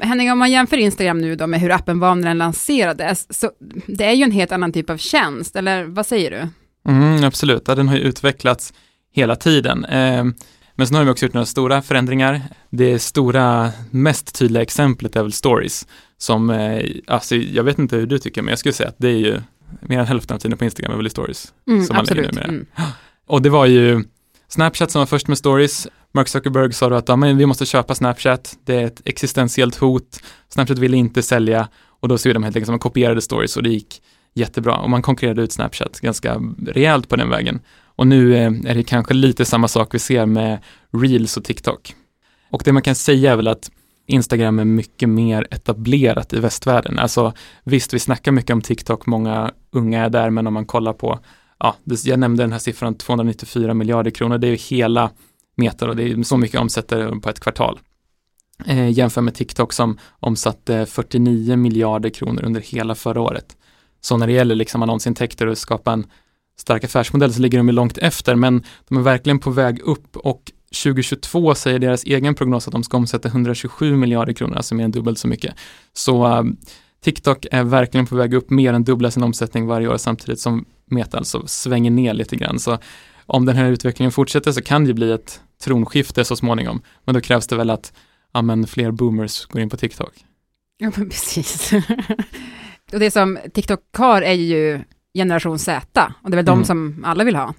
Henning, 0.00 0.32
om 0.32 0.38
man 0.38 0.50
jämför 0.50 0.76
Instagram 0.76 1.18
nu 1.18 1.36
då 1.36 1.46
med 1.46 1.60
hur 1.60 1.70
appen 1.70 2.00
var 2.00 2.14
när 2.14 2.28
den 2.28 2.38
lanserades, 2.38 3.40
så 3.40 3.50
det 3.86 4.04
är 4.04 4.12
ju 4.12 4.24
en 4.24 4.30
helt 4.30 4.52
annan 4.52 4.72
typ 4.72 4.90
av 4.90 4.96
tjänst, 4.96 5.56
eller 5.56 5.84
vad 5.84 6.06
säger 6.06 6.30
du? 6.30 6.48
Mm, 6.92 7.24
absolut, 7.24 7.62
ja, 7.66 7.74
den 7.74 7.88
har 7.88 7.96
ju 7.96 8.02
utvecklats 8.02 8.72
hela 9.12 9.36
tiden. 9.36 9.84
Eh, 9.84 10.24
men 10.76 10.86
sen 10.86 10.96
har 10.96 11.04
vi 11.04 11.10
också 11.10 11.24
gjort 11.24 11.34
några 11.34 11.46
stora 11.46 11.82
förändringar. 11.82 12.42
Det 12.70 12.98
stora, 12.98 13.72
mest 13.90 14.38
tydliga 14.38 14.62
exemplet 14.62 15.16
är 15.16 15.22
väl 15.22 15.32
stories, 15.32 15.86
som, 16.18 16.50
eh, 16.50 16.84
alltså, 17.06 17.36
jag 17.36 17.64
vet 17.64 17.78
inte 17.78 17.96
hur 17.96 18.06
du 18.06 18.18
tycker, 18.18 18.42
men 18.42 18.48
jag 18.52 18.58
skulle 18.58 18.72
säga 18.72 18.88
att 18.88 18.98
det 18.98 19.08
är 19.08 19.18
ju 19.18 19.40
mer 19.80 19.98
än 19.98 20.06
hälften 20.06 20.34
av 20.34 20.38
tiden 20.38 20.58
på 20.58 20.64
Instagram 20.64 20.92
är 20.92 20.96
väl 20.96 21.10
stories. 21.10 21.52
Mm, 21.66 21.84
som 21.84 21.96
man 21.96 22.04
lägger 22.04 22.28
absolut. 22.28 22.34
numera. 22.34 22.48
Mm. 22.48 22.66
Och 23.26 23.42
det 23.42 23.50
var 23.50 23.66
ju 23.66 24.04
Snapchat 24.48 24.90
som 24.90 24.98
var 24.98 25.06
först 25.06 25.28
med 25.28 25.38
stories, 25.38 25.88
Mark 26.12 26.28
Zuckerberg 26.28 26.72
sa 26.72 26.88
då 26.88 26.96
att 26.96 27.08
ja, 27.08 27.16
men 27.16 27.36
vi 27.36 27.46
måste 27.46 27.66
köpa 27.66 27.94
Snapchat, 27.94 28.58
det 28.64 28.74
är 28.74 28.86
ett 28.86 29.02
existentiellt 29.04 29.76
hot, 29.76 30.22
Snapchat 30.48 30.78
ville 30.78 30.96
inte 30.96 31.22
sälja 31.22 31.68
och 32.00 32.08
då 32.08 32.18
såg 32.18 32.34
de 32.34 32.42
helt 32.42 32.56
enkelt 32.56 32.66
som 32.66 32.72
man 32.72 32.78
kopierade 32.78 33.20
stories 33.20 33.56
och 33.56 33.62
det 33.62 33.68
gick 33.68 34.02
jättebra 34.34 34.76
och 34.76 34.90
man 34.90 35.02
konkurrerade 35.02 35.42
ut 35.42 35.52
Snapchat 35.52 36.00
ganska 36.00 36.40
rejält 36.66 37.08
på 37.08 37.16
den 37.16 37.30
vägen. 37.30 37.60
Och 37.96 38.06
nu 38.06 38.36
eh, 38.36 38.46
är 38.46 38.74
det 38.74 38.82
kanske 38.82 39.14
lite 39.14 39.44
samma 39.44 39.68
sak 39.68 39.94
vi 39.94 39.98
ser 39.98 40.26
med 40.26 40.58
Reels 40.92 41.36
och 41.36 41.44
TikTok. 41.44 41.94
Och 42.50 42.62
det 42.64 42.72
man 42.72 42.82
kan 42.82 42.94
säga 42.94 43.32
är 43.32 43.36
väl 43.36 43.48
att 43.48 43.70
Instagram 44.06 44.58
är 44.58 44.64
mycket 44.64 45.08
mer 45.08 45.46
etablerat 45.50 46.32
i 46.32 46.40
västvärlden. 46.40 46.98
Alltså 46.98 47.32
visst, 47.64 47.94
vi 47.94 47.98
snackar 47.98 48.32
mycket 48.32 48.50
om 48.54 48.62
TikTok, 48.62 49.06
många 49.06 49.50
unga 49.70 50.04
är 50.04 50.10
där, 50.10 50.30
men 50.30 50.46
om 50.46 50.54
man 50.54 50.66
kollar 50.66 50.92
på, 50.92 51.20
ja, 51.58 51.76
jag 51.84 52.18
nämnde 52.18 52.42
den 52.42 52.52
här 52.52 52.58
siffran 52.58 52.94
294 52.94 53.74
miljarder 53.74 54.10
kronor, 54.10 54.38
det 54.38 54.46
är 54.46 54.50
ju 54.50 54.56
hela 54.56 55.10
Meta 55.56 55.88
och 55.88 55.96
det 55.96 56.02
är 56.02 56.22
så 56.22 56.36
mycket 56.36 56.60
omsätter 56.60 57.20
på 57.20 57.30
ett 57.30 57.40
kvartal. 57.40 57.80
Eh, 58.66 58.90
jämför 58.90 59.20
med 59.20 59.34
TikTok 59.34 59.72
som 59.72 59.98
omsatte 60.20 60.86
49 60.86 61.56
miljarder 61.56 62.10
kronor 62.10 62.44
under 62.44 62.60
hela 62.60 62.94
förra 62.94 63.20
året. 63.20 63.56
Så 64.00 64.16
när 64.16 64.26
det 64.26 64.32
gäller 64.32 64.54
liksom 64.54 64.82
annonsintäkter 64.82 65.46
och 65.46 65.58
skapa 65.58 65.92
en 65.92 66.06
stark 66.56 66.84
affärsmodell 66.84 67.34
så 67.34 67.40
ligger 67.40 67.58
de 67.58 67.70
långt 67.70 67.98
efter, 67.98 68.34
men 68.34 68.64
de 68.88 68.98
är 68.98 69.02
verkligen 69.02 69.38
på 69.38 69.50
väg 69.50 69.80
upp 69.80 70.16
och 70.16 70.52
2022 70.82 71.54
säger 71.54 71.78
deras 71.78 72.04
egen 72.04 72.34
prognos 72.34 72.66
att 72.66 72.72
de 72.72 72.84
ska 72.84 72.96
omsätta 72.96 73.28
127 73.28 73.96
miljarder 73.96 74.32
kronor, 74.32 74.56
alltså 74.56 74.74
mer 74.74 74.84
än 74.84 74.90
dubbelt 74.90 75.18
så 75.18 75.28
mycket. 75.28 75.54
Så 75.92 76.26
uh, 76.26 76.44
TikTok 77.04 77.46
är 77.50 77.64
verkligen 77.64 78.06
på 78.06 78.16
väg 78.16 78.34
upp 78.34 78.50
mer 78.50 78.72
än 78.72 78.84
dubbla 78.84 79.10
sin 79.10 79.22
omsättning 79.22 79.66
varje 79.66 79.88
år 79.88 79.96
samtidigt 79.96 80.40
som 80.40 80.64
Meta 80.90 81.18
alltså 81.18 81.46
svänger 81.46 81.90
ner 81.90 82.14
lite 82.14 82.36
grann. 82.36 82.58
Så 82.58 82.78
om 83.26 83.46
den 83.46 83.56
här 83.56 83.70
utvecklingen 83.70 84.12
fortsätter 84.12 84.52
så 84.52 84.62
kan 84.62 84.84
det 84.84 84.94
bli 84.94 85.12
ett 85.12 85.40
tronskifte 85.64 86.24
så 86.24 86.36
småningom. 86.36 86.82
Men 87.04 87.14
då 87.14 87.20
krävs 87.20 87.46
det 87.46 87.56
väl 87.56 87.70
att 87.70 87.92
ja, 88.32 88.42
men 88.42 88.66
fler 88.66 88.90
boomers 88.90 89.46
går 89.46 89.62
in 89.62 89.70
på 89.70 89.76
TikTok. 89.76 90.12
Ja, 90.78 90.92
men 90.96 91.08
precis. 91.08 91.72
och 92.92 93.00
det 93.00 93.10
som 93.10 93.38
TikTok 93.54 93.80
har 93.96 94.22
är 94.22 94.32
ju 94.32 94.80
generation 95.16 95.58
Z, 95.58 96.12
och 96.22 96.30
det 96.30 96.34
är 96.34 96.42
väl 96.42 96.48
mm. 96.48 96.58
de 96.60 96.64
som 96.64 97.04
alla 97.06 97.24
vill 97.24 97.36
ha. 97.36 97.54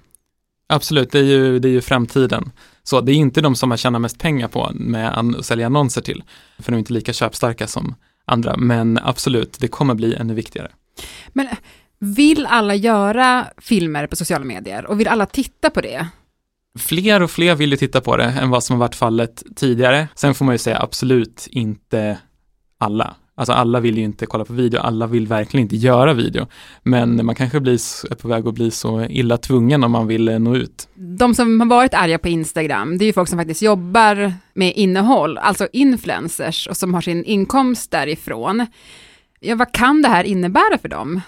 Absolut, 0.68 1.10
det 1.12 1.18
är 1.18 1.24
ju, 1.24 1.58
det 1.58 1.68
är 1.68 1.72
ju 1.72 1.80
framtiden. 1.80 2.50
Så 2.82 3.00
det 3.00 3.12
är 3.12 3.16
inte 3.16 3.40
de 3.40 3.54
som 3.54 3.68
man 3.68 3.78
tjänar 3.78 3.98
mest 3.98 4.18
pengar 4.18 4.48
på 4.48 4.70
med 4.74 5.18
att 5.18 5.46
sälja 5.46 5.66
annonser 5.66 6.00
till, 6.00 6.22
för 6.58 6.72
de 6.72 6.74
är 6.74 6.78
inte 6.78 6.92
lika 6.92 7.12
köpstarka 7.12 7.66
som 7.66 7.94
andra, 8.24 8.56
men 8.56 8.98
absolut, 9.02 9.56
det 9.60 9.68
kommer 9.68 9.94
bli 9.94 10.14
ännu 10.14 10.34
viktigare. 10.34 10.70
Men 11.28 11.48
vill 11.98 12.46
alla 12.46 12.74
göra 12.74 13.46
filmer 13.58 14.06
på 14.06 14.16
sociala 14.16 14.44
medier 14.44 14.86
och 14.86 15.00
vill 15.00 15.08
alla 15.08 15.26
titta 15.26 15.70
på 15.70 15.80
det? 15.80 16.08
Fler 16.78 17.22
och 17.22 17.30
fler 17.30 17.54
vill 17.54 17.70
ju 17.70 17.76
titta 17.76 18.00
på 18.00 18.16
det 18.16 18.24
än 18.24 18.50
vad 18.50 18.64
som 18.64 18.74
har 18.74 18.80
varit 18.80 18.94
fallet 18.94 19.42
tidigare. 19.56 20.08
Sen 20.14 20.34
får 20.34 20.44
man 20.44 20.54
ju 20.54 20.58
säga 20.58 20.82
absolut 20.82 21.48
inte 21.50 22.18
alla. 22.78 23.16
Alltså 23.38 23.52
alla 23.52 23.80
vill 23.80 23.98
ju 23.98 24.04
inte 24.04 24.26
kolla 24.26 24.44
på 24.44 24.52
video, 24.52 24.80
alla 24.80 25.06
vill 25.06 25.26
verkligen 25.26 25.62
inte 25.62 25.76
göra 25.76 26.12
video. 26.14 26.46
Men 26.82 27.26
man 27.26 27.34
kanske 27.34 27.60
blir, 27.60 27.74
är 28.10 28.14
på 28.14 28.28
väg 28.28 28.46
att 28.48 28.54
bli 28.54 28.70
så 28.70 29.04
illa 29.04 29.36
tvungen 29.36 29.84
om 29.84 29.92
man 29.92 30.06
vill 30.06 30.38
nå 30.40 30.56
ut. 30.56 30.88
De 30.94 31.34
som 31.34 31.60
har 31.60 31.68
varit 31.68 31.94
arga 31.94 32.18
på 32.18 32.28
Instagram, 32.28 32.98
det 32.98 33.04
är 33.04 33.06
ju 33.06 33.12
folk 33.12 33.28
som 33.28 33.38
faktiskt 33.38 33.62
jobbar 33.62 34.32
med 34.54 34.72
innehåll, 34.76 35.38
alltså 35.38 35.68
influencers 35.72 36.66
och 36.66 36.76
som 36.76 36.94
har 36.94 37.00
sin 37.00 37.24
inkomst 37.24 37.90
därifrån. 37.90 38.66
Ja, 39.40 39.56
vad 39.56 39.72
kan 39.72 40.02
det 40.02 40.08
här 40.08 40.24
innebära 40.24 40.78
för 40.82 40.88
dem? 40.88 41.20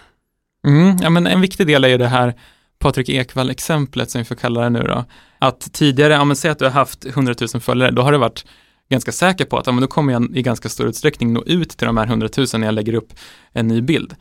Mm, 0.66 0.96
ja, 1.02 1.10
men 1.10 1.26
en 1.26 1.40
viktig 1.40 1.66
del 1.66 1.84
är 1.84 1.88
ju 1.88 1.98
det 1.98 2.08
här 2.08 2.34
Patrik 2.78 3.08
Ekwall-exemplet 3.08 4.10
som 4.10 4.18
vi 4.18 4.24
får 4.24 4.34
kalla 4.34 4.60
det 4.60 4.70
nu 4.70 4.82
då. 4.82 5.04
Att 5.38 5.72
tidigare, 5.72 6.18
om 6.18 6.28
man 6.28 6.36
säger 6.36 6.52
att 6.52 6.58
du 6.58 6.64
har 6.64 6.72
haft 6.72 7.06
100 7.06 7.34
000 7.54 7.60
följare, 7.60 7.90
då 7.90 8.02
har 8.02 8.12
det 8.12 8.18
varit 8.18 8.44
ganska 8.90 9.12
säker 9.12 9.44
på 9.44 9.58
att 9.58 9.66
ja, 9.66 9.72
men 9.72 9.80
då 9.80 9.86
kommer 9.86 10.12
jag 10.12 10.36
i 10.36 10.42
ganska 10.42 10.68
stor 10.68 10.86
utsträckning 10.86 11.32
nå 11.32 11.42
ut 11.46 11.70
till 11.70 11.86
de 11.86 11.96
här 11.96 12.06
100 12.06 12.28
000 12.36 12.46
när 12.54 12.66
jag 12.66 12.74
lägger 12.74 12.94
upp 12.94 13.12
en 13.52 13.68
ny 13.68 13.80
bild. 13.80 14.14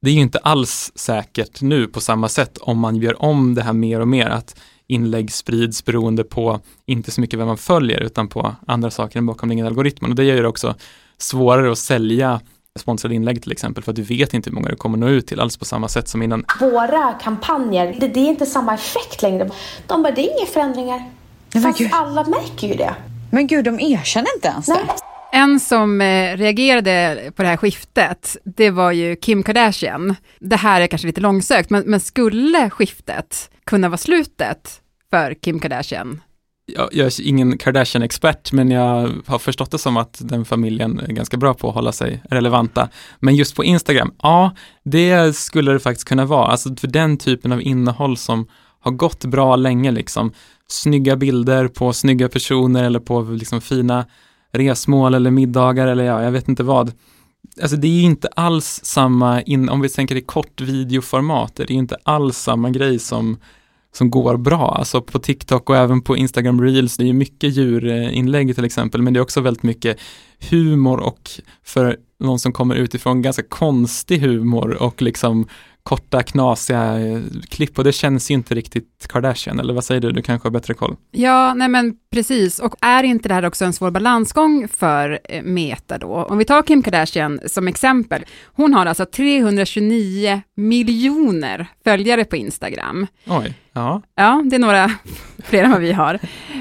Det 0.00 0.10
är 0.10 0.14
ju 0.14 0.20
inte 0.20 0.38
alls 0.38 0.92
säkert 0.94 1.60
nu 1.60 1.86
på 1.86 2.00
samma 2.00 2.28
sätt 2.28 2.58
om 2.58 2.78
man 2.78 2.96
gör 2.96 3.22
om 3.22 3.54
det 3.54 3.62
här 3.62 3.72
mer 3.72 4.00
och 4.00 4.08
mer, 4.08 4.26
att 4.26 4.60
inlägg 4.86 5.32
sprids 5.32 5.84
beroende 5.84 6.24
på 6.24 6.60
inte 6.86 7.10
så 7.10 7.20
mycket 7.20 7.38
vem 7.38 7.46
man 7.46 7.58
följer 7.58 8.00
utan 8.00 8.28
på 8.28 8.54
andra 8.66 8.90
saker 8.90 9.18
än 9.18 9.26
bakomliggande 9.26 9.68
algoritmen 9.68 10.10
och 10.10 10.16
det 10.16 10.24
gör 10.24 10.42
det 10.42 10.48
också 10.48 10.74
svårare 11.18 11.72
att 11.72 11.78
sälja 11.78 12.40
sponsrade 12.78 13.14
inlägg 13.14 13.42
till 13.42 13.52
exempel 13.52 13.84
för 13.84 13.92
att 13.92 13.96
du 13.96 14.02
vet 14.02 14.34
inte 14.34 14.50
hur 14.50 14.54
många 14.54 14.68
du 14.68 14.76
kommer 14.76 14.98
nå 14.98 15.08
ut 15.08 15.26
till 15.26 15.40
alls 15.40 15.56
på 15.56 15.64
samma 15.64 15.88
sätt 15.88 16.08
som 16.08 16.22
innan. 16.22 16.44
Våra 16.60 17.12
kampanjer, 17.12 17.96
det, 18.00 18.08
det 18.08 18.20
är 18.20 18.28
inte 18.28 18.46
samma 18.46 18.74
effekt 18.74 19.22
längre. 19.22 19.50
De 19.86 20.02
bara, 20.02 20.12
det 20.12 20.20
är 20.20 20.38
inga 20.38 20.46
förändringar. 20.46 21.10
Fast 21.62 21.80
alla 21.92 22.24
märker 22.24 22.68
ju 22.68 22.74
det. 22.74 22.94
Men 23.30 23.46
gud, 23.46 23.64
de 23.64 23.80
erkänner 23.80 24.28
inte 24.36 24.48
ens 24.48 24.66
det. 24.66 24.80
En 25.32 25.60
som 25.60 26.00
eh, 26.00 26.36
reagerade 26.36 27.30
på 27.36 27.42
det 27.42 27.48
här 27.48 27.56
skiftet, 27.56 28.36
det 28.44 28.70
var 28.70 28.92
ju 28.92 29.16
Kim 29.16 29.42
Kardashian. 29.42 30.16
Det 30.40 30.56
här 30.56 30.80
är 30.80 30.86
kanske 30.86 31.06
lite 31.06 31.20
långsökt, 31.20 31.70
men, 31.70 31.82
men 31.86 32.00
skulle 32.00 32.70
skiftet 32.70 33.50
kunna 33.64 33.88
vara 33.88 33.98
slutet 33.98 34.80
för 35.10 35.34
Kim 35.34 35.60
Kardashian? 35.60 36.20
Jag, 36.66 36.88
jag 36.92 37.06
är 37.06 37.26
ingen 37.26 37.58
Kardashian-expert, 37.58 38.52
men 38.52 38.70
jag 38.70 39.10
har 39.26 39.38
förstått 39.38 39.70
det 39.70 39.78
som 39.78 39.96
att 39.96 40.18
den 40.20 40.44
familjen 40.44 40.98
är 41.00 41.12
ganska 41.12 41.36
bra 41.36 41.54
på 41.54 41.68
att 41.68 41.74
hålla 41.74 41.92
sig 41.92 42.22
relevanta. 42.30 42.88
Men 43.20 43.36
just 43.36 43.56
på 43.56 43.64
Instagram, 43.64 44.14
ja, 44.22 44.54
det 44.84 45.36
skulle 45.36 45.72
det 45.72 45.80
faktiskt 45.80 46.08
kunna 46.08 46.24
vara. 46.24 46.46
Alltså 46.46 46.76
för 46.76 46.88
den 46.88 47.16
typen 47.18 47.52
av 47.52 47.62
innehåll 47.62 48.16
som 48.16 48.46
har 48.80 48.92
gått 48.92 49.24
bra 49.24 49.56
länge 49.56 49.90
liksom. 49.90 50.32
Snygga 50.68 51.16
bilder 51.16 51.68
på 51.68 51.92
snygga 51.92 52.28
personer 52.28 52.84
eller 52.84 53.00
på 53.00 53.20
liksom 53.20 53.60
fina 53.60 54.06
resmål 54.52 55.14
eller 55.14 55.30
middagar 55.30 55.86
eller 55.86 56.04
ja, 56.04 56.22
jag 56.22 56.30
vet 56.30 56.48
inte 56.48 56.62
vad. 56.62 56.92
Alltså 57.62 57.76
det 57.76 57.86
är 57.86 57.92
ju 57.92 58.02
inte 58.02 58.28
alls 58.28 58.80
samma, 58.84 59.42
in, 59.42 59.68
om 59.68 59.80
vi 59.80 59.88
tänker 59.88 60.16
i 60.16 60.20
kort 60.20 60.60
videoformat, 60.60 61.56
det 61.56 61.62
är 61.62 61.72
ju 61.72 61.78
inte 61.78 61.96
alls 62.02 62.38
samma 62.38 62.70
grej 62.70 62.98
som 62.98 63.36
som 63.92 64.10
går 64.10 64.36
bra, 64.36 64.74
alltså 64.78 65.02
på 65.02 65.18
TikTok 65.18 65.70
och 65.70 65.76
även 65.76 66.02
på 66.02 66.16
Instagram 66.16 66.62
Reels, 66.62 66.96
det 66.96 67.04
är 67.04 67.06
ju 67.06 67.12
mycket 67.12 67.56
djurinlägg 67.56 68.54
till 68.54 68.64
exempel, 68.64 69.02
men 69.02 69.12
det 69.12 69.18
är 69.18 69.22
också 69.22 69.40
väldigt 69.40 69.62
mycket 69.62 69.98
humor 70.50 71.00
och 71.00 71.30
för 71.64 71.96
någon 72.20 72.38
som 72.38 72.52
kommer 72.52 72.74
utifrån 72.74 73.22
ganska 73.22 73.42
konstig 73.42 74.20
humor 74.20 74.82
och 74.82 75.02
liksom 75.02 75.48
korta 75.88 76.22
knasiga 76.22 76.98
eh, 77.00 77.20
klipp 77.48 77.78
och 77.78 77.84
det 77.84 77.92
känns 77.92 78.30
ju 78.30 78.34
inte 78.34 78.54
riktigt 78.54 79.06
Kardashian, 79.08 79.60
eller 79.60 79.74
vad 79.74 79.84
säger 79.84 80.00
du? 80.00 80.12
Du 80.12 80.22
kanske 80.22 80.46
har 80.46 80.50
bättre 80.50 80.74
koll? 80.74 80.96
Ja, 81.10 81.54
nej 81.54 81.68
men 81.68 81.94
precis, 82.12 82.58
och 82.58 82.74
är 82.80 83.02
inte 83.02 83.28
det 83.28 83.34
här 83.34 83.44
också 83.44 83.64
en 83.64 83.72
svår 83.72 83.90
balansgång 83.90 84.68
för 84.68 85.18
eh, 85.24 85.42
Meta 85.42 85.98
då? 85.98 86.14
Om 86.14 86.38
vi 86.38 86.44
tar 86.44 86.62
Kim 86.62 86.82
Kardashian 86.82 87.40
som 87.46 87.68
exempel, 87.68 88.24
hon 88.46 88.74
har 88.74 88.86
alltså 88.86 89.06
329 89.06 90.42
miljoner 90.56 91.66
följare 91.84 92.24
på 92.24 92.36
Instagram. 92.36 93.06
Oj, 93.26 93.54
ja. 93.72 94.02
Ja, 94.14 94.42
det 94.50 94.56
är 94.56 94.60
några 94.60 94.90
fler 95.44 95.64
än 95.64 95.70
vad 95.70 95.80
vi 95.80 95.92
har. 95.92 96.18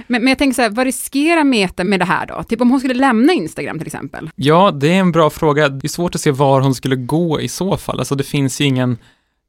Men, 0.08 0.22
men 0.22 0.28
jag 0.28 0.38
tänker 0.38 0.56
så 0.56 0.62
här, 0.62 0.70
vad 0.70 0.86
riskerar 0.86 1.44
Meta 1.44 1.84
med 1.84 2.00
det 2.00 2.06
här 2.06 2.26
då? 2.26 2.44
Typ 2.44 2.62
om 2.62 2.70
hon 2.70 2.80
skulle 2.80 2.94
lämna 2.94 3.34
Instagram 3.34 3.78
till 3.78 3.88
exempel? 3.88 4.30
Ja, 4.36 4.72
det 4.72 4.88
är 4.88 5.00
en 5.00 5.12
bra 5.12 5.30
fråga. 5.30 5.70
Det 5.70 5.88
är 5.88 5.90
svårt 5.90 6.16
att 6.16 6.22
se 6.22 6.32
var 6.32 6.62
hon 6.62 6.76
skulle 6.76 6.96
gå 6.96 7.42
i 7.42 7.48
så 7.48 7.78
fall. 7.78 8.00
Alltså 8.00 8.16
det 8.16 8.24
finns 8.24 8.62
ju 8.62 8.66
ingen 8.66 8.98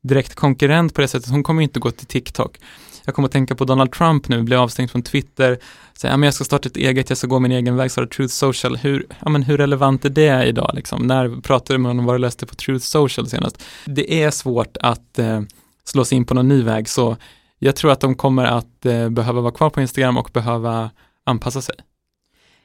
direkt 0.02 0.34
konkurrent 0.34 0.94
på 0.94 1.00
det 1.00 1.08
sättet. 1.08 1.30
Hon 1.30 1.42
kommer 1.42 1.62
inte 1.62 1.80
gå 1.80 1.90
till 1.90 2.06
TikTok. 2.06 2.58
Jag 3.04 3.14
kommer 3.14 3.28
att 3.28 3.32
tänka 3.32 3.54
på 3.54 3.64
Donald 3.64 3.92
Trump 3.92 4.28
nu, 4.28 4.42
blev 4.42 4.60
avstängd 4.60 4.90
från 4.90 5.02
Twitter, 5.02 5.58
säger 5.98 6.18
ja, 6.18 6.24
jag 6.24 6.34
ska 6.34 6.44
starta 6.44 6.68
ett 6.68 6.76
eget, 6.76 7.08
jag 7.08 7.18
ska 7.18 7.26
gå 7.26 7.38
min 7.38 7.52
egen 7.52 7.76
väg, 7.76 7.90
starta 7.90 8.14
Truth 8.14 8.32
Social. 8.32 8.76
Hur, 8.76 9.06
ja, 9.20 9.28
men 9.28 9.42
hur 9.42 9.56
relevant 9.56 10.04
är 10.04 10.10
det 10.10 10.44
idag? 10.46 10.70
Liksom? 10.74 11.06
När 11.06 11.40
pratade 11.40 11.74
du 11.74 11.78
med 11.78 11.90
honom, 11.90 12.04
vad 12.04 12.14
du 12.14 12.18
läste 12.18 12.46
på 12.46 12.54
Truth 12.54 12.84
Social 12.84 13.26
senast? 13.26 13.64
Det 13.84 14.22
är 14.22 14.30
svårt 14.30 14.76
att 14.80 15.18
eh, 15.18 15.40
slå 15.84 16.04
sig 16.04 16.16
in 16.16 16.24
på 16.24 16.34
någon 16.34 16.48
ny 16.48 16.62
väg, 16.62 16.88
så 16.88 17.16
jag 17.58 17.76
tror 17.76 17.92
att 17.92 18.00
de 18.00 18.14
kommer 18.14 18.44
att 18.44 18.86
eh, 18.86 19.08
behöva 19.08 19.40
vara 19.40 19.52
kvar 19.52 19.70
på 19.70 19.80
Instagram 19.80 20.16
och 20.16 20.30
behöva 20.32 20.90
anpassa 21.24 21.62
sig. 21.62 21.74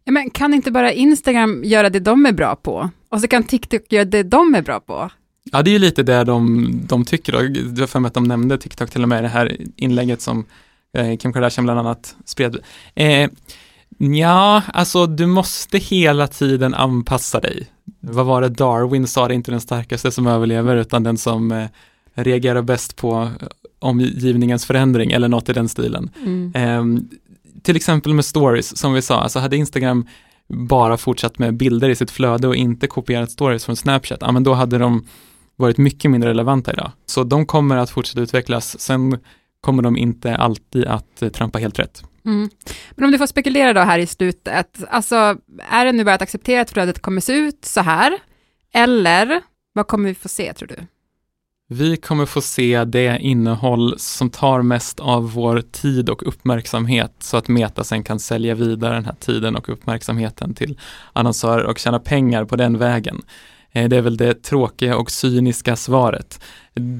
Ja, 0.03 0.11
men 0.11 0.29
kan 0.29 0.53
inte 0.53 0.71
bara 0.71 0.91
Instagram 0.91 1.61
göra 1.63 1.89
det 1.89 1.99
de 1.99 2.25
är 2.25 2.31
bra 2.31 2.55
på? 2.55 2.89
Och 3.09 3.21
så 3.21 3.27
kan 3.27 3.43
TikTok 3.43 3.81
göra 3.89 4.05
det 4.05 4.23
de 4.23 4.55
är 4.55 4.61
bra 4.61 4.79
på? 4.79 5.09
Ja, 5.51 5.61
det 5.61 5.69
är 5.69 5.73
ju 5.73 5.79
lite 5.79 6.03
det 6.03 6.23
de, 6.23 6.71
de 6.87 7.05
tycker 7.05 7.31
då. 7.31 7.39
Det 7.71 7.79
var 7.79 7.87
för 7.87 7.99
mig 7.99 8.07
att 8.07 8.13
de 8.13 8.23
nämnde 8.23 8.57
TikTok 8.57 8.89
till 8.89 9.03
och 9.03 9.09
med 9.09 9.19
i 9.19 9.21
det 9.21 9.27
här 9.27 9.57
inlägget 9.75 10.21
som 10.21 10.45
eh, 10.97 11.17
Kim 11.17 11.33
Kardashian 11.33 11.65
bland 11.65 11.79
annat 11.79 12.15
spred. 12.25 12.57
Eh, 12.95 13.29
ja, 13.97 14.61
alltså 14.73 15.07
du 15.07 15.25
måste 15.25 15.77
hela 15.77 16.27
tiden 16.27 16.73
anpassa 16.73 17.39
dig. 17.39 17.67
Vad 17.99 18.25
var 18.25 18.41
det 18.41 18.49
Darwin 18.49 19.07
sa, 19.07 19.27
det 19.27 19.33
är 19.33 19.35
inte 19.35 19.51
den 19.51 19.61
starkaste 19.61 20.11
som 20.11 20.27
överlever 20.27 20.75
utan 20.75 21.03
den 21.03 21.17
som 21.17 21.51
eh, 21.51 21.67
reagerar 22.13 22.61
bäst 22.61 22.95
på 22.95 23.29
omgivningens 23.79 24.65
förändring 24.65 25.11
eller 25.11 25.27
något 25.27 25.49
i 25.49 25.53
den 25.53 25.69
stilen. 25.69 26.09
Mm. 26.25 26.51
Eh, 26.55 27.03
till 27.63 27.75
exempel 27.75 28.13
med 28.13 28.25
stories, 28.25 28.77
som 28.77 28.93
vi 28.93 29.01
sa, 29.01 29.19
alltså 29.19 29.39
hade 29.39 29.57
Instagram 29.57 30.07
bara 30.47 30.97
fortsatt 30.97 31.39
med 31.39 31.53
bilder 31.53 31.89
i 31.89 31.95
sitt 31.95 32.11
flöde 32.11 32.47
och 32.47 32.55
inte 32.55 32.87
kopierat 32.87 33.31
stories 33.31 33.65
från 33.65 33.75
Snapchat, 33.75 34.17
ja 34.21 34.31
men 34.31 34.43
då 34.43 34.53
hade 34.53 34.77
de 34.77 35.05
varit 35.55 35.77
mycket 35.77 36.11
mindre 36.11 36.29
relevanta 36.29 36.73
idag. 36.73 36.91
Så 37.05 37.23
de 37.23 37.45
kommer 37.45 37.77
att 37.77 37.89
fortsätta 37.89 38.21
utvecklas. 38.21 38.79
Sen 38.79 39.19
kommer 39.61 39.83
de 39.83 39.97
inte 39.97 40.35
alltid 40.35 40.85
att 40.85 41.21
eh, 41.21 41.29
trampa 41.29 41.59
helt 41.59 41.79
rätt. 41.79 42.03
Mm. 42.25 42.49
Men 42.91 43.05
om 43.05 43.11
du 43.11 43.17
får 43.17 43.27
spekulera 43.27 43.73
då 43.73 43.81
här 43.81 43.99
i 43.99 44.07
slutet, 44.07 44.83
alltså 44.89 45.15
är 45.69 45.85
det 45.85 45.91
nu 45.91 46.03
bara 46.03 46.15
att 46.15 46.21
acceptera 46.21 46.61
att 46.61 46.71
flödet 46.71 47.01
kommer 47.01 47.21
se 47.21 47.33
ut 47.33 47.65
så 47.65 47.81
här? 47.81 48.19
Eller 48.73 49.41
vad 49.73 49.87
kommer 49.87 50.09
vi 50.09 50.15
få 50.15 50.29
se 50.29 50.53
tror 50.53 50.67
du? 50.67 50.75
Vi 51.69 51.97
kommer 51.97 52.25
få 52.25 52.41
se 52.41 52.83
det 52.83 53.19
innehåll 53.19 53.95
som 53.97 54.29
tar 54.29 54.61
mest 54.61 54.99
av 54.99 55.31
vår 55.31 55.61
tid 55.61 56.09
och 56.09 56.27
uppmärksamhet 56.27 57.13
så 57.19 57.37
att 57.37 57.47
Meta 57.47 57.83
sen 57.83 58.03
kan 58.03 58.19
sälja 58.19 58.55
vidare 58.55 58.93
den 58.93 59.05
här 59.05 59.15
tiden 59.19 59.55
och 59.55 59.69
uppmärksamheten 59.69 60.53
till 60.53 60.79
annonsörer 61.13 61.63
och 61.63 61.79
tjäna 61.79 61.99
pengar 61.99 62.45
på 62.45 62.55
den 62.55 62.77
vägen. 62.77 63.21
Eh, 63.73 63.89
det 63.89 63.97
är 63.97 64.01
väl 64.01 64.17
det 64.17 64.43
tråkiga 64.43 64.97
och 64.97 65.11
cyniska 65.11 65.75
svaret. 65.75 66.39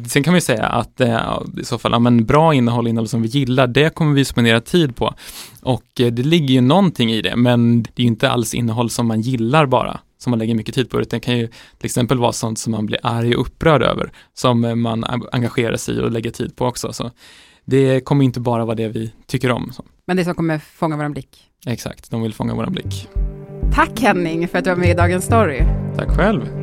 Sen 0.07 0.23
kan 0.23 0.33
vi 0.33 0.41
säga 0.41 0.65
att 0.65 1.01
eh, 1.01 1.39
i 1.61 1.65
så 1.65 1.77
fall, 1.77 1.91
ja, 1.91 1.99
men 1.99 2.25
bra 2.25 2.53
innehåll, 2.53 2.87
innehåll 2.87 3.07
som 3.07 3.21
vi 3.21 3.27
gillar, 3.27 3.67
det 3.67 3.95
kommer 3.95 4.13
vi 4.13 4.25
spendera 4.25 4.61
tid 4.61 4.95
på. 4.95 5.13
Och 5.61 5.85
eh, 5.99 6.07
det 6.07 6.23
ligger 6.23 6.53
ju 6.53 6.61
någonting 6.61 7.11
i 7.11 7.21
det, 7.21 7.35
men 7.35 7.83
det 7.83 8.03
är 8.03 8.07
inte 8.07 8.29
alls 8.29 8.53
innehåll 8.53 8.89
som 8.89 9.07
man 9.07 9.21
gillar 9.21 9.65
bara, 9.65 9.99
som 10.17 10.29
man 10.29 10.39
lägger 10.39 10.55
mycket 10.55 10.75
tid 10.75 10.89
på, 10.89 11.01
utan 11.01 11.19
det 11.19 11.25
kan 11.25 11.37
ju 11.37 11.47
till 11.47 11.85
exempel 11.85 12.17
vara 12.17 12.31
sånt 12.31 12.59
som 12.59 12.71
man 12.71 12.85
blir 12.85 12.99
arg 13.03 13.35
och 13.35 13.41
upprörd 13.41 13.83
över, 13.83 14.11
som 14.33 14.81
man 14.81 15.03
engagerar 15.31 15.75
sig 15.75 15.95
i 15.95 15.99
och 15.99 16.11
lägger 16.11 16.31
tid 16.31 16.55
på 16.55 16.65
också. 16.65 16.93
Så 16.93 17.11
det 17.65 17.99
kommer 18.05 18.25
inte 18.25 18.39
bara 18.39 18.65
vara 18.65 18.75
det 18.75 18.87
vi 18.87 19.11
tycker 19.27 19.51
om. 19.51 19.71
Men 20.07 20.17
det 20.17 20.23
som 20.23 20.35
kommer 20.35 20.59
fånga 20.59 20.97
vår 20.97 21.09
blick? 21.09 21.49
Exakt, 21.65 22.11
de 22.11 22.21
vill 22.21 22.33
fånga 22.33 22.55
vår 22.55 22.65
blick. 22.65 23.07
Tack 23.73 24.01
Henning 24.01 24.47
för 24.47 24.57
att 24.57 24.63
du 24.63 24.69
var 24.69 24.77
med 24.77 24.89
i 24.89 24.93
Dagens 24.93 25.25
Story. 25.25 25.59
Tack 25.97 26.09
själv. 26.09 26.62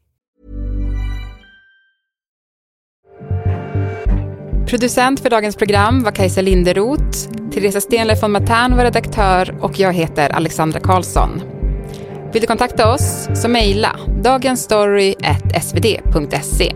Producent 4.71 5.19
för 5.19 5.29
dagens 5.29 5.55
program 5.55 6.03
var 6.03 6.11
Kajsa 6.11 6.41
Linderoth. 6.41 7.29
Teresa 7.53 7.81
Stenler 7.81 8.21
von 8.21 8.31
Matern 8.31 8.75
var 8.75 8.83
redaktör 8.83 9.55
och 9.61 9.79
jag 9.79 9.93
heter 9.93 10.29
Alexandra 10.29 10.79
Karlsson. 10.79 11.41
Vill 12.33 12.41
du 12.41 12.47
kontakta 12.47 12.93
oss 12.93 13.27
så 13.35 13.47
mejla 13.47 13.95
dagensstory.svd.se. 14.23 16.75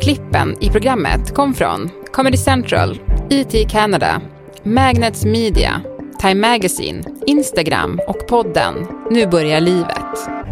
Klippen 0.00 0.56
i 0.60 0.70
programmet 0.70 1.34
kom 1.34 1.54
från 1.54 1.90
Comedy 2.12 2.36
Central, 2.36 2.98
IT 3.30 3.70
Canada, 3.70 4.20
Magnets 4.62 5.24
Media, 5.24 5.80
Time 6.20 6.48
Magazine, 6.48 7.02
Instagram 7.26 8.00
och 8.08 8.26
podden 8.26 8.74
Nu 9.10 9.26
börjar 9.26 9.60
livet. 9.60 10.43